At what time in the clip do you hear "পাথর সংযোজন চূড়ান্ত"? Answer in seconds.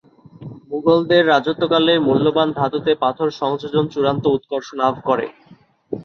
3.03-4.23